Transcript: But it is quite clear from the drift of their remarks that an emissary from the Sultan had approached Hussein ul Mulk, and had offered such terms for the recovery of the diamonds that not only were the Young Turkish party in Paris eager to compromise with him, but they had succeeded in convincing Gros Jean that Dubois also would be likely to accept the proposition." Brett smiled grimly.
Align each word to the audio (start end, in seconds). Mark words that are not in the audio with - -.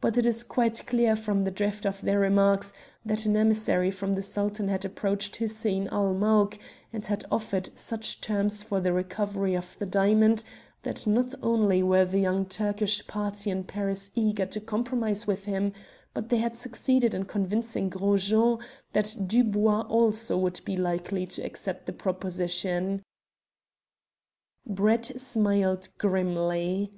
But 0.00 0.16
it 0.16 0.24
is 0.24 0.42
quite 0.42 0.86
clear 0.86 1.14
from 1.14 1.42
the 1.42 1.50
drift 1.50 1.84
of 1.84 2.00
their 2.00 2.18
remarks 2.18 2.72
that 3.04 3.26
an 3.26 3.36
emissary 3.36 3.90
from 3.90 4.14
the 4.14 4.22
Sultan 4.22 4.68
had 4.68 4.86
approached 4.86 5.36
Hussein 5.36 5.86
ul 5.92 6.14
Mulk, 6.14 6.58
and 6.94 7.04
had 7.04 7.26
offered 7.30 7.68
such 7.74 8.22
terms 8.22 8.62
for 8.62 8.80
the 8.80 8.94
recovery 8.94 9.54
of 9.54 9.78
the 9.78 9.84
diamonds 9.84 10.44
that 10.82 11.06
not 11.06 11.34
only 11.42 11.82
were 11.82 12.06
the 12.06 12.20
Young 12.20 12.46
Turkish 12.46 13.06
party 13.06 13.50
in 13.50 13.64
Paris 13.64 14.10
eager 14.14 14.46
to 14.46 14.62
compromise 14.62 15.26
with 15.26 15.44
him, 15.44 15.74
but 16.14 16.30
they 16.30 16.38
had 16.38 16.56
succeeded 16.56 17.12
in 17.12 17.26
convincing 17.26 17.90
Gros 17.90 18.28
Jean 18.28 18.56
that 18.94 19.14
Dubois 19.26 19.82
also 19.90 20.38
would 20.38 20.62
be 20.64 20.74
likely 20.74 21.26
to 21.26 21.42
accept 21.42 21.84
the 21.84 21.92
proposition." 21.92 23.02
Brett 24.66 25.20
smiled 25.20 25.90
grimly. 25.98 26.94